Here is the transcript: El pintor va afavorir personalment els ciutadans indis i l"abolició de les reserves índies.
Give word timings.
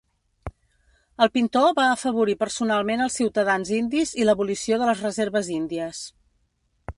El 1.25 1.29
pintor 1.35 1.67
va 1.79 1.85
afavorir 1.95 2.35
personalment 2.45 3.05
els 3.07 3.19
ciutadans 3.21 3.71
indis 3.81 4.15
i 4.23 4.27
l"abolició 4.27 4.81
de 4.83 4.89
les 4.93 5.05
reserves 5.07 5.53
índies. 5.59 6.03